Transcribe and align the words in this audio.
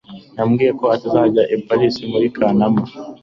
Yambwiye 0.37 0.71
ko 0.79 0.85
azajya 0.95 1.43
i 1.55 1.57
Paris 1.67 1.95
muri 2.11 2.27
Kanama 2.35 2.81